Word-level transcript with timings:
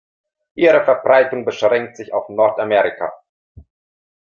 Ihre 0.55 0.83
Verbreitung 0.83 1.45
beschränkt 1.45 1.95
sich 1.95 2.11
auf 2.11 2.27
Nordamerika. 2.27 3.13